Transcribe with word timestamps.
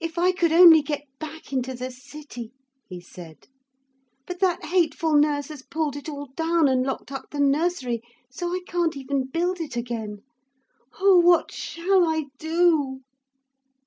'If 0.00 0.16
I 0.16 0.32
could 0.32 0.50
only 0.50 0.80
get 0.80 1.02
back 1.18 1.52
into 1.52 1.74
the 1.74 1.90
city,' 1.90 2.54
he 2.88 3.02
said. 3.02 3.48
'But 4.26 4.40
that 4.40 4.64
hateful 4.64 5.12
nurse 5.12 5.48
has 5.48 5.60
pulled 5.62 5.94
it 5.94 6.08
all 6.08 6.28
down 6.34 6.68
and 6.68 6.86
locked 6.86 7.12
up 7.12 7.28
the 7.28 7.38
nursery. 7.38 8.00
So 8.30 8.48
I 8.54 8.60
can't 8.66 8.96
even 8.96 9.24
build 9.26 9.60
it 9.60 9.76
again. 9.76 10.22
Oh, 10.98 11.18
what 11.18 11.52
shall 11.52 12.02
I 12.06 12.28
do?' 12.38 13.02